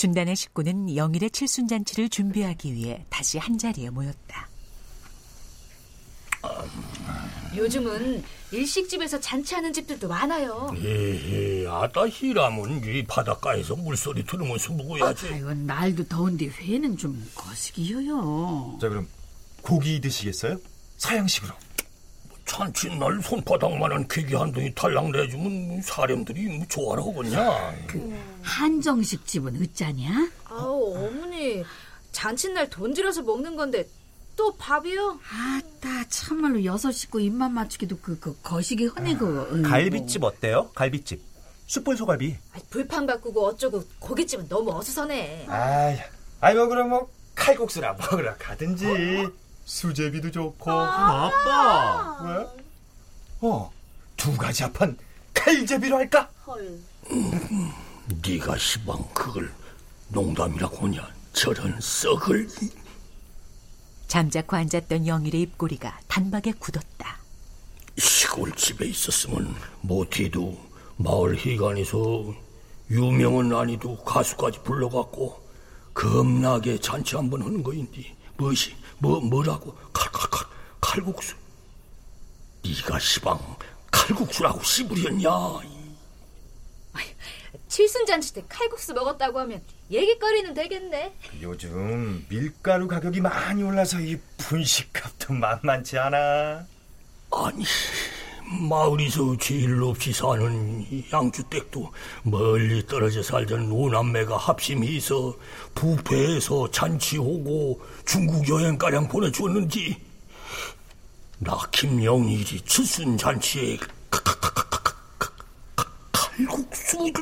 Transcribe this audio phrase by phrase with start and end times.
[0.00, 4.48] 준단의 식구는 영일의 칠순잔치를 준비하기 위해 다시 한자리에 모였다.
[7.54, 10.74] 요즘은 일식집에서 잔치하는 집들도 많아요.
[10.74, 15.34] 에헤, 아따 히라면 이 바닷가에서 물소리 들으면서 먹어야지.
[15.34, 18.78] 아이고 날도 더운데 회는 좀 거시기여요.
[18.80, 19.06] 자 그럼
[19.60, 20.56] 고기 드시겠어요?
[20.96, 21.52] 서양식으로.
[22.50, 27.74] 잔치날 손바닥만한 케이크 한 동이 탈락 내주면 사람들이 뭐 좋아라 하겠냐.
[28.42, 30.28] 한정식 집은 어쩌냐?
[30.46, 31.62] 아우 어머니
[32.10, 33.86] 잔칫날 돈 들여서 먹는 건데
[34.34, 35.20] 또 밥이요?
[35.30, 39.62] 아따 참말로 여섯 식구 입만 맞추기도 그, 그 거시기 흔해 그 어이구.
[39.62, 40.70] 갈비집 어때요?
[40.74, 41.22] 갈비집.
[41.68, 42.36] 숯불 소갈비.
[42.52, 45.46] 아이, 불판 바꾸고 어쩌고 고깃집은 너무 어수선해.
[45.46, 45.96] 아이,
[46.40, 48.86] 아이 뭐 그럼 뭐 칼국수나 먹으러 가든지.
[49.74, 50.68] 수제비도 좋고.
[50.68, 52.24] 아 빠.
[52.24, 52.46] 왜?
[53.40, 53.72] 어,
[54.16, 54.98] 두 가지 합한
[55.32, 56.28] 칼제비로 할까?
[58.26, 59.52] 네가 시방 그걸
[60.08, 61.08] 농담이라고 하냐.
[61.32, 62.48] 저런 썩을.
[64.08, 67.18] 잠자코 앉았던 영일의 입꼬리가 단박에 굳었다.
[67.96, 70.58] 시골집에 있었으면 못해도
[70.96, 72.34] 마을 희관에서
[72.90, 75.40] 유명은 아니도 가수까지 불러갖고
[75.94, 80.46] 겁나게 잔치 한번 하는 거인데 무엇이 뭐 뭐라고 칼칼칼
[80.80, 81.34] 칼국수
[82.64, 83.38] 네가 시방
[83.90, 85.30] 칼국수라고 씨부렸냐
[87.68, 91.14] 칠순잔치 때 칼국수 먹었다고 하면 얘기거리는 되겠네.
[91.40, 96.66] 요즘 밀가루 가격이 많이 올라서 이 분식값도 만만치 않아.
[97.32, 97.64] 아니
[98.50, 101.92] 마을에서 제일 없이 사는 이 양주댁도
[102.24, 105.34] 멀리 떨어져 살던 오남매가 합심해서
[105.74, 109.96] 부페에서 잔치하고 중국 여행가량 보내주었는지
[111.38, 113.78] 나 김영일이 칠순 잔치에
[116.12, 117.12] 칼국수를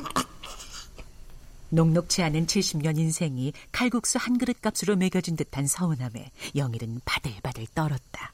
[1.71, 8.33] 녹록치 않은 70년 인생이 칼국수 한 그릇 값으로 매겨진 듯한 서운함에 영일은 바들바들 떨었다.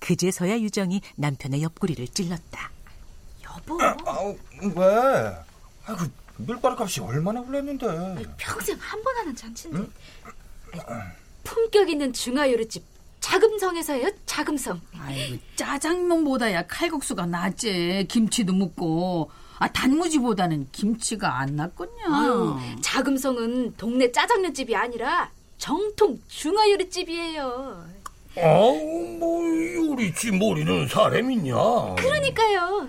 [0.00, 2.70] 그제서야 유정이 남편의 옆구리를 찔렀다.
[3.44, 4.36] 여보 아우,
[4.76, 5.36] 왜?
[5.86, 6.04] 아이고,
[6.38, 7.86] 밀가루 값이 얼마나 올랐는데.
[8.36, 9.78] 평생 한 번 하는 잔치인데
[10.86, 11.06] 아이,
[11.44, 12.84] 품격 있는 중화 요리집
[13.20, 14.80] 자금성에서예요 자금성.
[14.98, 18.06] 아이고 짜장면보다야 칼국수가 낫지.
[18.08, 19.30] 김치도 묻고.
[19.60, 22.04] 아 단무지보다는 김치가 안 낫겠냐?
[22.12, 27.84] 아유, 자금성은 동네 짜장면집이 아니라 정통 중화요리집이에요.
[28.42, 29.42] 아우 뭐
[29.74, 31.54] 요리집 모르는 사람 있냐
[31.96, 32.88] 그러니까요.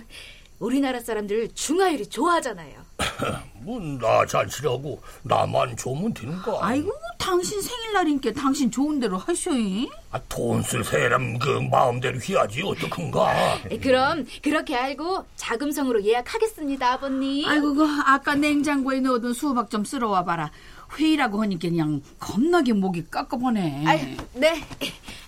[0.60, 2.74] 우리나라 사람들 중화요리 좋아하잖아요.
[3.62, 9.90] 뭐 나 잔치라고 나만 좋으면 되는가 아이고 뭐 당신 생일날인께 당신 좋은 대로 하쇼이.
[10.12, 17.48] 아, 돈 쓸 사람 그 마음대로 해야지 어떡한가 에, 그럼 그렇게 알고 자금성으로 예약하겠습니다, 아버님.
[17.48, 20.52] 아이고 그 아까 냉장고에 넣어둔 수박 좀 쓸어와 봐라.
[20.98, 23.84] 회의라고 하니까 그냥 겁나게 목이 깝깝하네.
[23.86, 24.64] 아이, 네.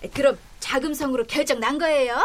[0.02, 2.16] 에, 그럼 자금성으로 결정 난 거예요?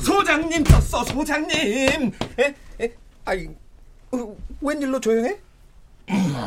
[0.00, 2.54] 소장님 떴어 소장님 에?
[2.80, 2.94] 에?
[3.24, 3.48] 아이
[4.12, 5.38] 어, 웬일로 조용해?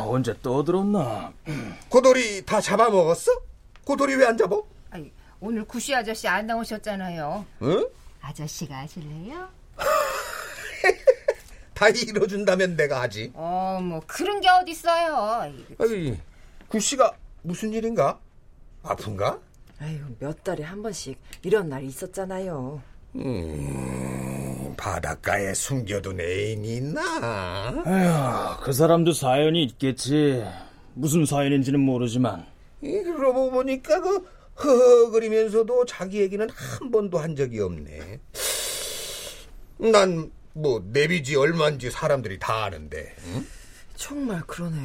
[0.06, 1.34] 언제 떠들었나?
[1.90, 3.32] 고돌이 다 잡아먹었어?
[3.84, 4.64] 고돌이 왜 안 잡어?
[4.92, 7.46] 아니, 오늘 구씨 아저씨 안 나오셨잖아요.
[7.64, 7.88] 응?
[8.22, 9.50] 아저씨가 하실래요?
[11.74, 15.52] 다 이뤄준다면 내가 하지 어, 뭐 그런 게 어딨어요.
[15.80, 16.18] 아이
[16.70, 17.14] 구씨가
[17.44, 18.20] 무슨 일인가?
[18.84, 19.40] 아픈가?
[19.80, 22.82] 아유, 몇 달에 한 번씩 이런 날 있었잖아요.
[23.16, 27.84] 음, 바닷가에 숨겨둔 애인이 있나?
[27.86, 30.44] 에휴, 그 사람도 사연이 있겠지.
[30.94, 32.46] 무슨 사연인지는 모르지만.
[32.82, 34.28] 이, 그러고 보니까 그
[34.64, 38.20] 허허거리면서도 자기 얘기는 한 번도 한 적이 없네.
[39.92, 43.16] 난 뭐 내비지 얼마인지 사람들이 다 아는데.
[43.28, 43.46] 응?
[43.96, 44.78] 정말 그러네.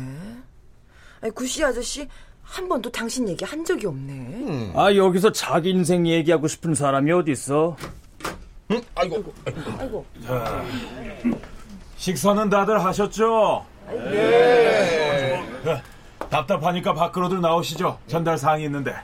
[1.23, 2.07] 아니, 구씨 아저씨
[2.53, 4.73] 한 번도 당신 얘기 한 적이 없네.
[4.77, 7.75] 아, 여기서 자기 인생 얘기하고 싶은 사람이 어딨어?
[8.73, 8.83] 응?
[8.95, 9.33] 아이고,
[9.79, 10.05] 아이고,
[11.97, 13.65] 식사는 다들 하셨죠?
[13.89, 15.43] 네.
[16.29, 17.99] 답답하니까 밖으로들 나오시죠.
[18.07, 18.95] 전달 사항이 있는데.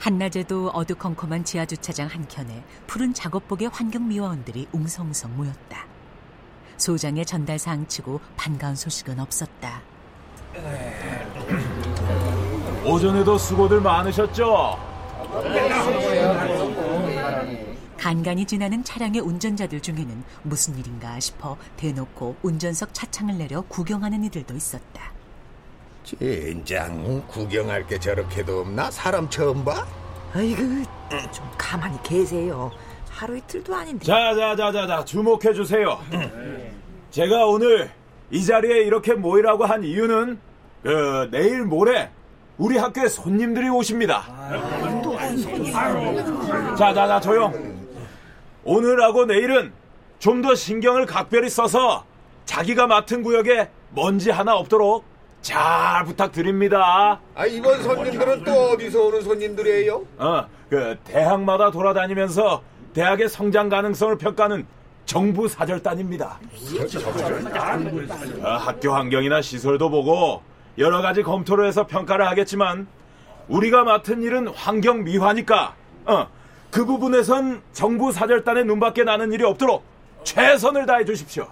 [0.00, 5.86] 한낮에도 어두컴컴한 지하 주차장 한 켠에 푸른 작업복의 환경 미화원들이 웅성웅성 모였다.
[6.78, 9.82] 소장의 전달 사항치고 반가운 소식은 없었다.
[12.84, 14.78] 오전에도 수고들 많으셨죠?
[17.98, 25.12] 간간히 지나는 차량의 운전자들 중에는 무슨 일인가 싶어 대놓고 운전석 차창을 내려 구경하는 이들도 있었다.
[26.04, 28.90] 젠장 구경할 게 저렇게도 없나?
[28.90, 29.86] 사람 처음 봐?
[30.32, 30.62] 아이고,
[31.32, 32.70] 좀 가만히 계세요.
[33.18, 34.04] 하루 이틀도 아닌데.
[34.06, 35.98] 자, 자, 자, 자, 자, 주목해 주세요.
[37.10, 37.90] 제가 오늘
[38.30, 40.38] 이 자리에 이렇게 모이라고 한 이유는
[40.84, 42.10] 그 내일 모레
[42.58, 44.22] 우리 학교에 손님들이 오십니다.
[46.78, 47.52] 자, 자, 자, 조용.
[48.64, 49.72] 오늘하고 내일은
[50.20, 52.04] 좀 더 신경을 각별히 써서
[52.44, 55.04] 자기가 맡은 구역에 먼지 하나 없도록
[55.42, 57.20] 잘 부탁드립니다.
[57.34, 60.04] 아 이번 손님들은 또 어디서 오는 손님들이에요?
[60.18, 62.62] 어, 그 대학마다 돌아다니면서
[62.98, 64.66] 대학의 성장 가능성을 평가하는
[65.06, 66.40] 정부 사절단입니다.
[68.42, 70.42] 어, 학교 환경이나 시설도 보고
[70.78, 72.88] 여러 가지 검토를 해서 평가를 하겠지만
[73.46, 76.26] 우리가 맡은 일은 환경 미화니까 어,
[76.72, 79.84] 그 부분에선 정부 사절단의 눈밖에 나는 일이 없도록
[80.24, 81.46] 최선을 다해 주십시오.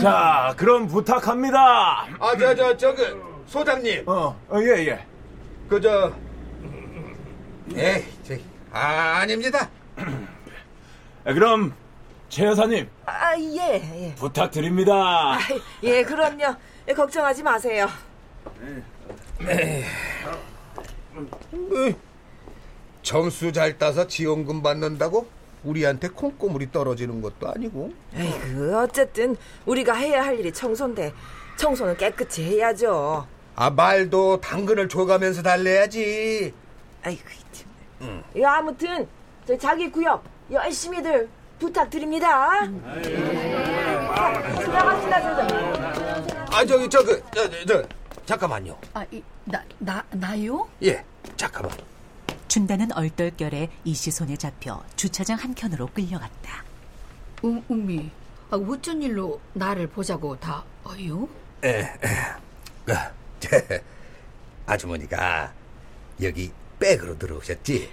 [0.00, 2.06] 자, 그럼 부탁합니다.
[2.20, 4.04] 아 저 저 저그 소장님.
[4.06, 5.04] 어, 어, 예, 예.
[5.68, 6.12] 그 저
[7.74, 8.38] 에이 저 아,
[8.72, 9.68] 아 닙니다.
[11.24, 11.74] 그럼
[12.28, 14.14] 최 여사님 아, 예, 예.
[14.14, 14.92] 부탁드립니다.
[15.34, 15.38] 아,
[15.82, 16.56] 예, 그럼요.
[16.88, 17.86] 예, 걱정하지 마세요.
[21.50, 21.94] 뭐,
[23.02, 25.28] 점수 잘 따서 지원금 받는다고
[25.64, 27.92] 우리한테 콩고물이 떨어지는 것도 아니고.
[28.14, 29.36] 에이그, 어쨌든
[29.66, 31.12] 우리가 해야 할 일이 청소인데
[31.56, 33.26] 청소는 깨끗이 해야죠.
[33.54, 36.54] 아 말도 당근을 줘가면서 달래야지.
[37.04, 37.22] 아이고,
[37.52, 37.71] 참.
[38.02, 38.22] 음.
[38.36, 39.08] 예, 아무튼
[39.46, 41.28] 저 자기 구역 열심히들
[41.58, 42.60] 부탁드립니다.
[42.66, 46.56] 자, 들어갑시다, 저.
[46.56, 47.82] 아 저기 저 그 저, 저, 저,
[48.26, 48.76] 잠깐만요.
[48.94, 50.68] 아, 이, 나, 나, 나요?
[50.82, 51.04] 예
[51.36, 51.76] 잠깐만.
[52.48, 56.64] 춘다는 얼떨결에 이시손에 잡혀 주차장 한켠으로 끌려갔다.
[57.44, 58.10] 음, 음미,
[58.50, 61.26] 아, 어쩐 일로 나를 보자고 다 어요?
[61.64, 61.88] 에, 에.
[62.84, 62.92] 그,
[63.40, 63.56] 저,
[64.66, 65.52] 아주머니가
[66.22, 66.52] 여기
[66.82, 67.88] 백으로 들어오셨지?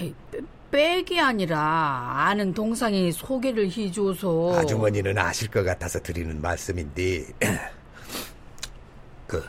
[0.00, 0.40] 에이, 빼,
[0.70, 1.58] 백이 아니라
[2.28, 7.26] 아는 동상이 소개를 해줘서 아주머니는 아실 것 같아서 드리는 말씀인데
[9.26, 9.44] 그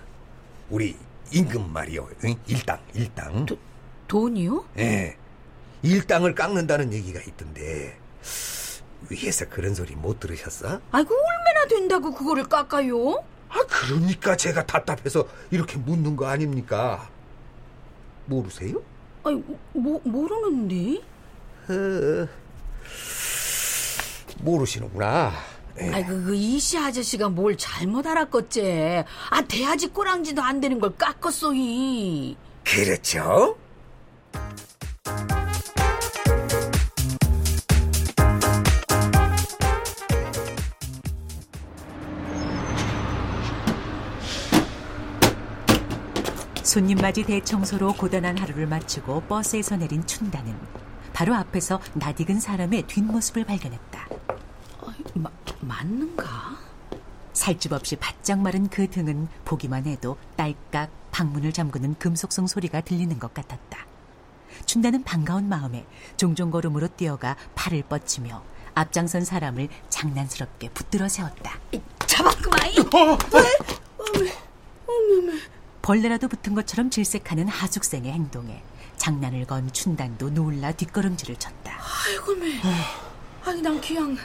[0.70, 0.96] 우리
[1.32, 2.36] 임금 말이요 응?
[2.48, 3.58] 일당 일당 도,
[4.08, 4.66] 돈이요?
[4.80, 5.16] 예
[5.84, 7.98] 일당을 깎는다는 얘기가 있던데
[9.10, 10.80] 위에서 그런 소리 못 들으셨어?
[10.92, 13.24] 아이고 얼마나 된다고 그거를 깎아요?
[13.50, 17.10] 아 그러니까 제가 답답해서 이렇게 묻는 거 아닙니까?
[18.32, 18.82] 모르세요?
[19.24, 19.44] 아이
[19.74, 21.02] 뭐 모르는데.
[21.68, 22.28] 어,
[24.40, 25.34] 모르시는구나.
[25.78, 29.04] 아이고 그 이씨 아저씨가 뭘 잘못 알았겠지.
[29.30, 32.38] 아 대아지 꼬랑지도 안 되는 걸 깎았어이.
[32.64, 33.58] 그렇죠?
[46.72, 50.56] 손님 맞이 대청소로 고단한 하루를 마치고 버스에서 내린 춘다는
[51.12, 54.08] 바로 앞에서 낯익은 사람의 뒷모습을 발견했다.
[55.16, 56.26] 마, 맞는가?
[57.34, 63.34] 살집 없이 바짝 마른 그 등은 보기만 해도 딸깍 방문을 잠그는 금속성 소리가 들리는 것
[63.34, 63.86] 같았다.
[64.66, 65.86] 춘다는 반가운 마음에
[66.16, 68.42] 종종 걸음으로 뛰어가 팔을 뻗치며
[68.76, 71.60] 앞장선 사람을 장난스럽게 붙들어 세웠다.
[72.08, 72.80] 잡았구마이.
[72.80, 73.18] 어,
[75.92, 78.64] 벌레라도 붙은 것처럼 질색하는 하숙생의 행동에
[78.96, 81.82] 장난을 건 춘단도 놀라 뒷걸음질을 쳤다.
[82.08, 82.62] 아이고 매.
[83.44, 84.16] 아니 난 그냥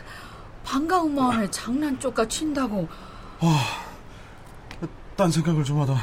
[0.63, 2.87] 반가운 마음에 장난 쪼까 친다고.
[3.41, 3.83] 아,
[5.17, 6.01] 딴 생각을 좀 하다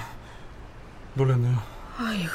[1.13, 1.58] 놀랬네요.
[1.98, 2.34] 아이고,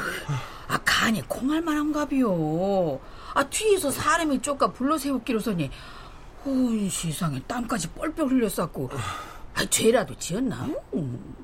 [0.69, 2.99] 아 간이 콩할 만한가비요.
[3.35, 5.71] 아 뒤에서 사람이 쪼까 불러세웠기로서니
[6.47, 8.89] 온 세상에 땀까지 뻘뻘 흘렸었고.
[9.53, 10.67] 아 죄라도 지었나?
[10.95, 11.38] 음.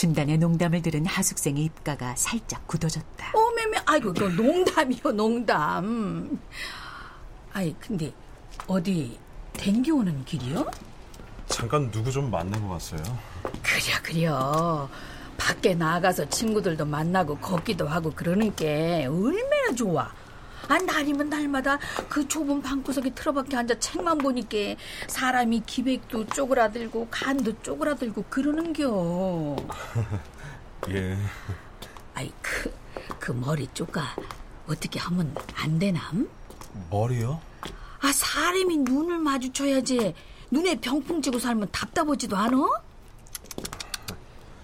[0.00, 3.32] 춘단의 농담을 들은 하숙생의 입가가 살짝 굳어졌다.
[3.34, 6.40] 어메메, 아이고, 그 농담이요, 농담.
[7.52, 8.10] 아이, 근데
[8.66, 9.18] 어디
[9.52, 10.66] 댕겨오는 길이요?
[11.48, 13.02] 잠깐 누구 좀 만나고 왔어요.
[13.62, 14.88] 그려, 그려.
[15.36, 20.10] 밖에 나가서 친구들도 만나고 걷기도 하고 그러는 게 얼마나 좋아.
[20.68, 24.56] 아, 날이면 날마다 그 좁은 방구석에 틀어박혀 앉아 책만 보니까
[25.08, 29.56] 사람이 기백도 쪼그라들고 간도 쪼그라들고 그러는겨.
[30.90, 31.16] 예.
[32.14, 32.72] 아이, 그,
[33.18, 34.14] 그 머리 쪼까
[34.68, 36.28] 어떻게 하면 안 되남?
[36.90, 37.40] 머리요?
[38.00, 40.14] 아, 사람이 눈을 마주쳐야지.
[40.52, 42.56] 눈에 병풍 쥐고 살면 답답하지도 않아?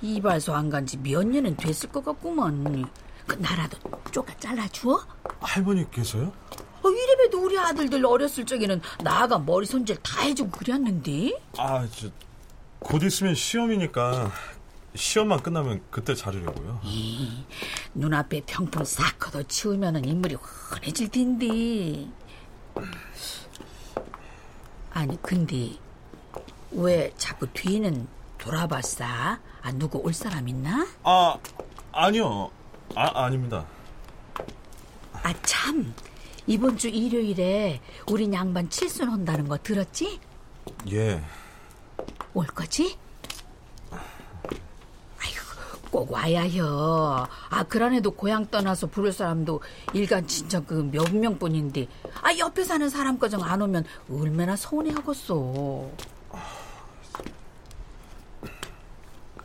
[0.03, 2.87] 이발소 안 간 지 몇 년은 됐을 것 같구먼.
[3.27, 3.79] 그 나라도
[4.13, 5.05] 쪼까 잘라주어?
[5.41, 6.33] 할머니께서요?
[6.83, 11.33] 어, 이래봬도 우리 아들들 어렸을 적에는 나가 머리 손질 다 해주고 그랬는데.
[11.59, 12.09] 아, 저,
[12.79, 14.31] 곧 있으면 시험이니까
[14.95, 16.81] 시험만 끝나면 그때 자르려고요.
[16.85, 17.45] 이,
[17.95, 22.09] 눈앞에 병풍 싹 걷어 치우면 인물이 훤해질 텐데.
[24.93, 25.73] 아니, 근데
[26.71, 28.07] 왜 자꾸 뒤는
[28.39, 29.05] 돌아봤어?
[29.05, 30.87] 아, 누구 올 사람 있나?
[31.03, 31.37] 아,
[31.93, 32.51] 아니요.
[32.95, 33.67] 아, 아닙니다.
[35.13, 35.95] 아, 참.
[36.47, 40.21] 이번 주 일요일에 우리 양반 칠순 한다는 거 들었지?
[40.93, 41.21] 예.
[42.35, 42.97] 올 거지?
[43.91, 45.41] 아이고,
[45.91, 47.27] 꼭 와야 혀.
[47.51, 49.61] 아, 그란에도 고향 떠나서 부를 사람도
[49.93, 51.89] 일간 친척 그몇 명뿐인데,
[52.23, 55.91] 아, 옆에 사는 사람 거정 안 오면 얼마나 서운해하겠어.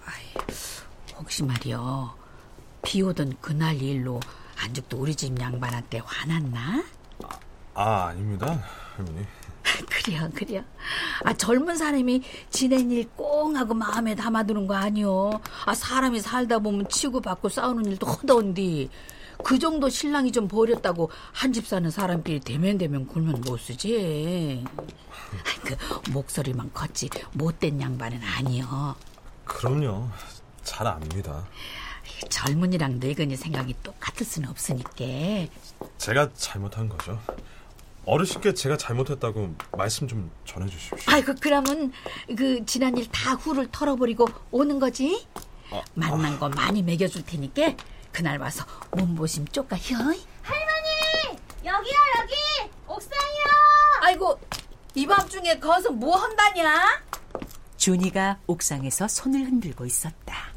[0.05, 0.23] 아이,
[1.17, 2.15] 혹시 말이여,
[2.83, 4.19] 비 오던 그날 일로
[4.63, 6.83] 안죽도 우리 집 양반한테 화났나?
[7.73, 8.61] 아, 아닙니다.
[8.95, 9.25] 할머니.
[9.89, 10.63] 그래요, 그래요.
[11.23, 15.39] 아, 젊은 사람이 지낸 일 꽁 하고 마음에 담아두는 거 아니요.
[15.65, 18.89] 아, 사람이 살다 보면 치고받고 싸우는 일도 허던디.
[19.43, 24.63] 그 정도 신랑이 좀 버렸다고 한 집 사는 사람끼리 대면대면 굴면 못 쓰지.
[25.63, 28.95] 그 목소리만 컸지 못된 양반은 아니요.
[29.45, 30.07] 그럼요.
[30.63, 31.43] 잘 압니다.
[32.29, 34.91] 젊은이랑 늙은이 생각이 똑같을 수는 없으니까.
[35.97, 37.19] 제가 잘못한 거죠.
[38.05, 41.13] 어르신께 제가 잘못했다고 말씀 좀 전해주십시오.
[41.13, 41.91] 아이고 그러면
[42.35, 45.27] 그 지난 일 다 후를 털어버리고 오는 거지?
[45.71, 47.75] 아, 만난 거 많이 먹여줄 테니까
[48.11, 49.95] 그날 와서 몸보심 쪼까 혀.
[49.97, 51.37] 할머니!
[51.63, 52.33] 여기요, 여기!
[52.87, 53.45] 옥상이요!
[54.01, 54.39] 아이고
[54.95, 57.03] 이 밤중에 거기서 뭐 한다냐?
[57.77, 60.51] 준이가 옥상에서 손을 흔들고 있었다.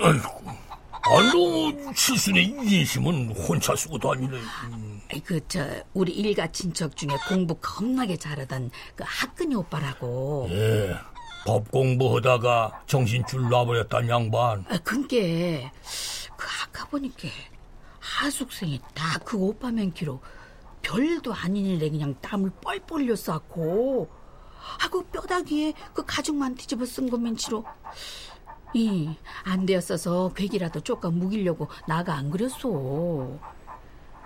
[0.00, 0.42] 아이고,
[1.02, 4.38] 아너 칠순에 이심은 혼자 쓰고 다니네.
[5.24, 10.48] 그 저 우리 일가 친척 중에 공부 겁나게 잘하던 그 학근이 오빠라고.
[10.50, 10.94] 예,
[11.46, 14.64] 법 공부하다가 정신 줄 놔버렸단 양반.
[14.68, 15.70] 아, 그니까
[16.36, 17.28] 그 아까 보니까
[18.00, 20.20] 하숙생이 다 그 오빠 맨키로
[20.82, 24.08] 별일도 아닌 일에 그냥 땀을 뻘뻘 흘렸었고
[24.78, 27.64] 하고 뼈다귀에 그 가죽만 뒤집어 쓴거 맨치로
[28.76, 32.68] 이안 되었어서 괴기라도 쪼까 묵이려고 나가 안 그랬어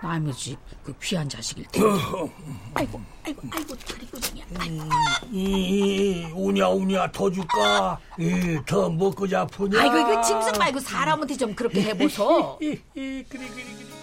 [0.03, 1.87] 남의 집그 귀한 자식일 텐데
[2.73, 4.83] 아이고 아이고 아이고 다리 꼬쟁이야 아이고.
[5.31, 7.99] 이, 우냐 우냐 더 줄까?
[8.19, 9.79] 이, 더 먹고 자푸냐?
[9.79, 14.00] 아이고 이거 짐승 말고 사람한테 좀 그렇게 해보소 그래 그래 그래.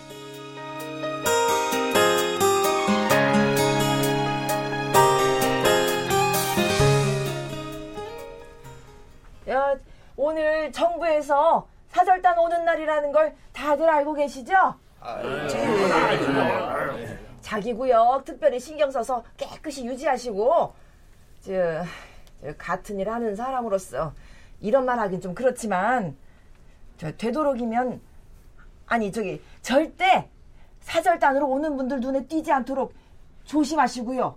[10.29, 14.53] 오늘 정부에서 사절단 오는 날이라는 걸 다들 알고 계시죠?
[17.41, 20.75] 자기 구역 특별히 신경 써서 깨끗이 유지하시고
[21.41, 21.53] 저,
[22.43, 24.13] 저 같은 일 하는 사람으로서
[24.61, 26.17] 이런 말 하긴 좀 그렇지만
[26.97, 28.01] 저 되도록이면
[28.87, 30.29] 아니 저기 절대
[30.81, 32.93] 사절단으로 오는 분들 눈에 띄지 않도록
[33.45, 34.37] 조심하시고요.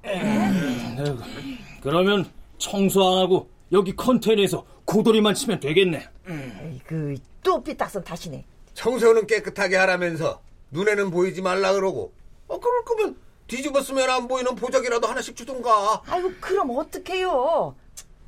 [1.82, 2.26] 그러면
[2.60, 6.08] 청소 안 하고 여기 컨테이너에서 고돌이만 치면 되겠네.
[6.86, 8.46] 그 또 삐딱선 다시네.
[8.76, 12.14] 청소는 깨끗하게 하라면서 눈에는 보이지 말라 그러고
[12.48, 17.76] 어 그럴 거면 뒤집었으면 안 보이는 보자기라도 하나씩 주던가 아이고 그럼 어떡해요.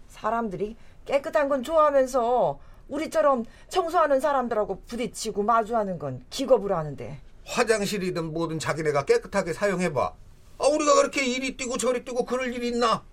[0.09, 2.59] 사람들이 깨끗한 건 좋아하면서
[2.89, 7.19] 우리처럼 청소하는 사람들하고 부딪히고 마주하는 건 기겁으로 하는데.
[7.45, 10.13] 화장실이든 뭐든 자기네가 깨끗하게 사용해봐
[10.57, 13.03] 아 우리가 그렇게 이리 뛰고 저리 뛰고 그럴 일이 있나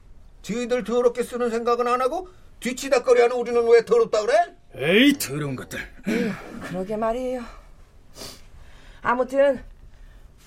[0.43, 2.29] 저희들 더럽게 쓰는 생각은 안 하고
[2.61, 4.35] 뒤치다거리하는 우리는 왜 더럽다 그래?
[4.75, 5.79] 에이 더러운 것들.
[6.69, 7.43] 그러게 말이에요.
[9.03, 9.63] 아무튼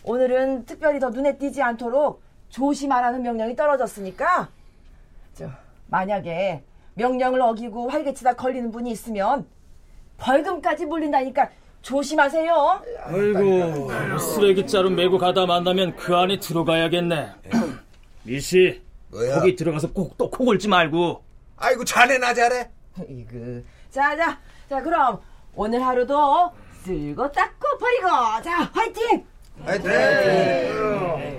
[0.03, 4.49] 오늘은 특별히 더 눈에 띄지 않도록 조심하라는 명령이 떨어졌으니까
[5.33, 5.49] 저
[5.87, 6.63] 만약에
[6.95, 9.47] 명령을 어기고 활개치다 걸리는 분이 있으면
[10.17, 11.49] 벌금까지 물린다니까
[11.81, 12.81] 조심하세요.
[13.05, 17.31] 아이고 쓰레기자루 메고 가다 만나면 그 안에 들어가야겠네.
[18.23, 18.81] 미씨
[19.13, 19.35] 뭐야?
[19.39, 21.23] 거기 들어가서 꼭또코 골지 말고.
[21.57, 22.69] 아이고 자네나 잘해
[23.07, 24.37] 이그 자자
[24.69, 25.21] 자 그럼
[25.55, 26.51] 오늘 하루도
[26.83, 28.07] 쓸고 닦고 버리고
[28.43, 29.25] 자 화이팅!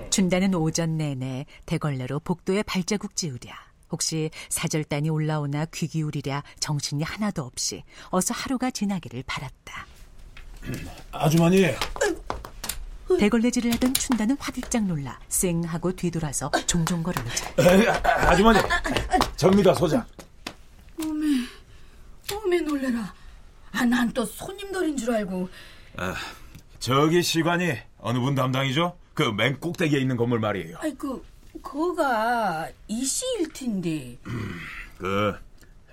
[0.08, 3.52] 춘다는 오전 내내 대걸레로 복도에 발자국 지으랴.
[3.90, 9.86] 혹시 사절단이 올라오나 귀 기울이랴 정신이 하나도 없이 어서 하루가 지나기를 바랐다.
[11.12, 11.66] 아주머니,
[13.18, 18.58] 대걸레질을 하던 춘다는 화들짝 놀라 쌩 하고 뒤돌아서 종종 걸으자 에, 아, 아주머니,
[19.36, 20.04] 접니다 소장.
[21.00, 21.26] 어메,
[22.32, 23.12] 어메 놀래라.
[23.72, 25.48] 아, 난 또 손님들인 줄 알고.
[25.96, 26.14] 아,
[26.78, 28.96] 저기 시관이 어느 분 담당이죠?
[29.14, 30.78] 그 맨 꼭대기에 있는 건물 말이에요.
[30.80, 31.22] 아이, 그,
[31.62, 34.16] 그거가 이씨일 텐데.
[34.98, 35.34] 그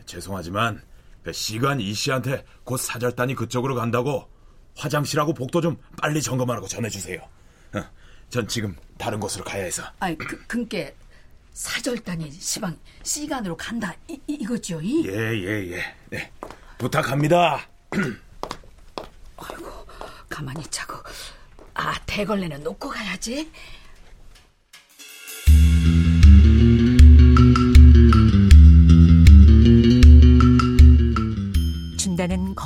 [0.05, 0.81] 죄송하지만
[1.23, 4.27] 그 시관 이 씨한테 곧 사절단이 그쪽으로 간다고
[4.75, 7.21] 화장실하고 복도 좀 빨리 점검하라고 전해주세요.
[7.73, 7.83] 어,
[8.29, 9.83] 전 지금 다른 곳으로 가야 해서.
[9.99, 10.89] 아이, 그, 그니까
[11.53, 14.79] 사절단이 시방 시간으로 간다 이, 이- 이거죠?
[14.81, 15.05] 이?
[15.05, 15.95] 예 예 예.
[16.09, 16.31] 네,
[16.77, 17.67] 부탁합니다.
[20.29, 20.95] 가만히 차고.
[21.73, 23.51] 아, 대걸레는 놓고 가야지.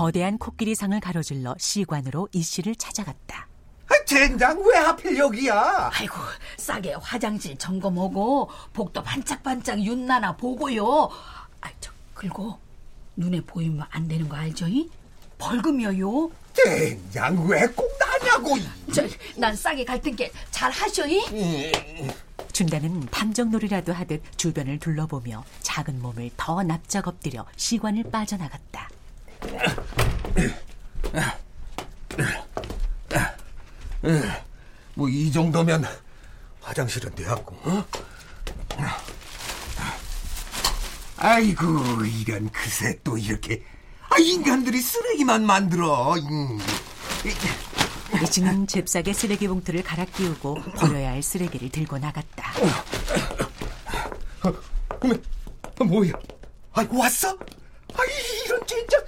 [0.06, 3.48] 거대한 코끼리상을 가로질러 시관으로 이 씨를 찾아갔다.
[4.06, 5.90] 젠장 왜 하필 여기야?
[5.92, 6.14] 아이고,
[6.58, 11.10] 싸게 화장실 점검하고 복도 반짝반짝 윤나나 보고요.
[11.60, 12.60] 아이, 저, 그리고
[13.16, 14.68] 눈에 보이면 안 되는 거 알죠?
[14.68, 14.88] 이?
[15.40, 16.30] 벌금이요.
[16.54, 18.60] 젠장 왜 꼭 나냐고?
[18.94, 19.02] 저,
[19.36, 21.72] 난 싸게 갈 텐게 잘 하셔, 이?
[22.54, 28.88] 춘다는 탐정놀이라도 하듯 주변을 둘러보며 작은 몸을 더 납작 엎드려 시관을 빠져나갔다.
[34.96, 35.86] 뭐 이 정도면
[36.62, 37.56] 화장실은 되었고.
[37.64, 37.86] 어?
[41.18, 43.64] 아이고 이런 그새 또 이렇게
[44.10, 46.14] 아 인간들이 쓰레기만 만들어.
[46.16, 46.60] 음.
[48.22, 52.52] 이 씨는 잽싸게 쓰레기 봉투를 갈아 끼우고 버려야 할 쓰레기를 들고 나갔다.
[54.42, 56.14] 아, 뭐야?
[56.74, 57.30] 아 왔어?
[57.94, 57.98] 아
[58.46, 59.05] 이런 젠장.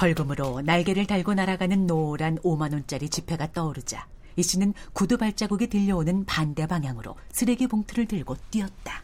[0.00, 6.66] 벌금으로 날개를 달고 날아가는 노란 5만 원짜리 지폐가 떠오르자 이 씨는 구두 발자국이 들려오는 반대
[6.66, 9.02] 방향으로 쓰레기 봉투를 들고 뛰었다.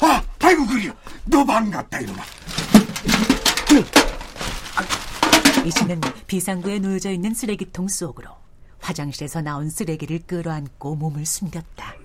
[0.00, 0.92] 아 아이고 그려.
[1.24, 2.22] 너 반갑다 이놈아.
[5.64, 8.30] 이 씨는 비상구에 놓여져 있는 쓰레기통 속으로
[8.78, 11.96] 화장실에서 나온 쓰레기를 끌어안고 몸을 숨겼다.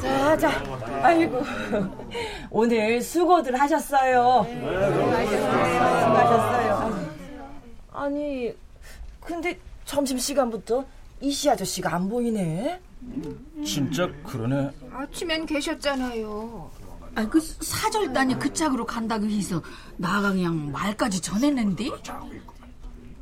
[0.00, 0.50] 자, 자,
[1.02, 1.42] 아이고.
[2.50, 4.44] 오늘 수고들 하셨어요.
[6.04, 7.16] 수고하셨어요.
[7.92, 8.52] 아니,
[9.20, 10.84] 근데 점심시간부터
[11.20, 12.80] 이씨 아저씨가 안 보이네.
[13.64, 14.70] 진짜 그러네.
[14.92, 16.70] 아침엔 계셨잖아요.
[17.14, 19.62] 아, 그 사절단이 그 짝으로 간다고 해서
[19.96, 21.90] 나가 그냥 말까지 전했는데.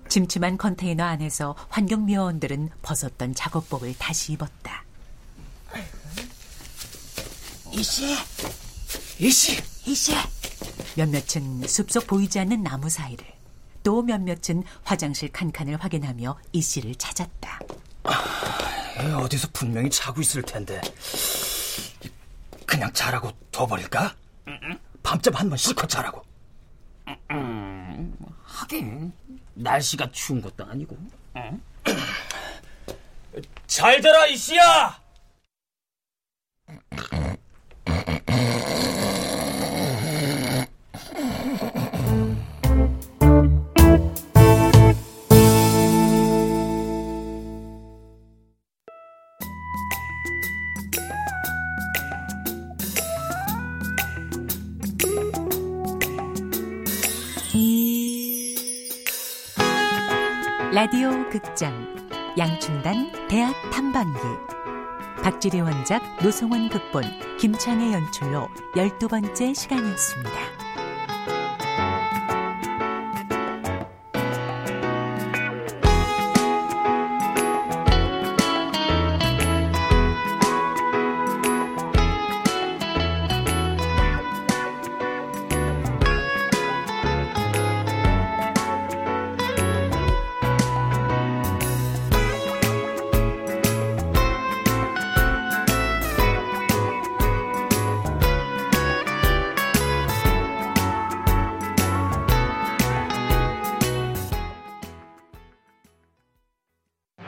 [0.09, 4.83] 침침한 컨테이너 안에서 환경미화원들은 벗었던 작업복을 다시 입었다.
[7.76, 8.16] 이씨,
[9.18, 10.12] 이씨, 이씨.
[10.96, 13.26] 몇몇은 숲속 보이지 않는 나무 사이를
[13.82, 17.58] 또 몇몇은 화장실 칸칸을 확인하며 이 씨를 찾았다.
[19.22, 20.80] 어디서 분명히 자고 있을 텐데
[22.64, 24.14] 그냥 자라고 둬버릴까?
[25.02, 26.22] 밤잠 한 번 실컷 자라고.
[28.44, 29.12] 하긴
[29.54, 30.96] 날씨가 추운 것도 아니고.
[33.66, 35.02] 잘 자라 이씨야.
[60.84, 61.72] 라디오 극장
[62.36, 64.18] 양춘단 대학 탐방기
[65.22, 70.63] 박지리 원작 노성원 극본 김창의 연출로 열두 번째 시간이었습니다.